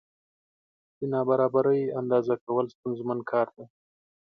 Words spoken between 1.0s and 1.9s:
نابرابرۍ